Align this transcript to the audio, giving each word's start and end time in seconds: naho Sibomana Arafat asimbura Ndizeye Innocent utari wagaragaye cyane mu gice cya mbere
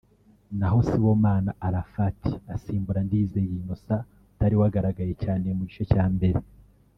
naho 0.59 0.77
Sibomana 0.87 1.51
Arafat 1.67 2.17
asimbura 2.55 2.99
Ndizeye 3.07 3.53
Innocent 3.59 4.05
utari 4.33 4.55
wagaragaye 4.61 5.13
cyane 5.23 5.45
mu 5.57 5.63
gice 5.69 5.83
cya 5.93 6.05
mbere 6.15 6.39